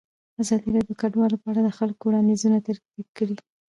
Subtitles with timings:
[0.41, 3.35] ازادي راډیو د کډوال په اړه د خلکو وړاندیزونه ترتیب کړي.